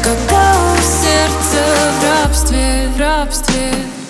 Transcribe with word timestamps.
Когда 0.02 0.42
у 0.52 0.76
сердца 0.78 1.62
в 2.00 2.02
рабстве, 2.04 2.88
в 2.94 3.00
рабстве. 3.00 4.03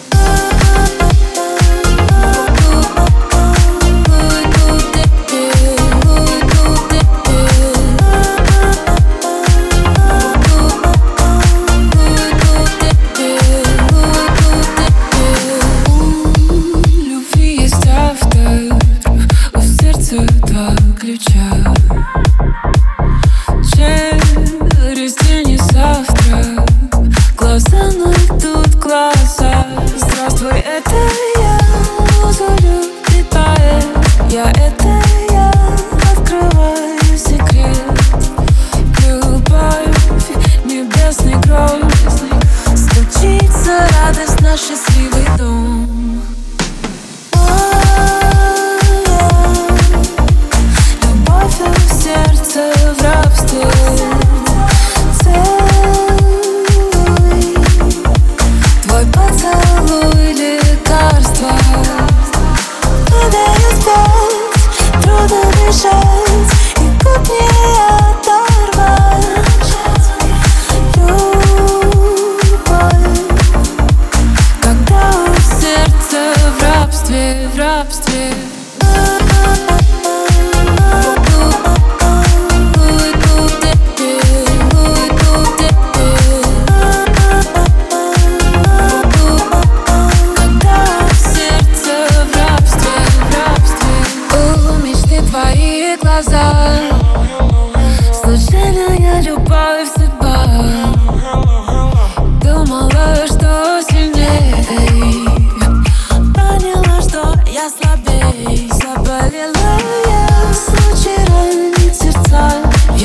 thousand 27.61 27.94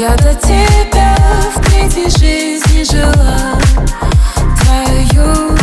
Я 0.10 0.16
до 0.16 0.34
тебя 0.34 1.16
в 1.54 1.60
третьей 1.66 2.10
жизни 2.10 2.84
жила. 2.84 3.60
Твою 4.60 5.56